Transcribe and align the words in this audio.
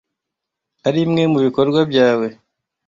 arimwe 0.87 1.21
mubikorwa 1.31 1.79
byawe. 1.89 2.27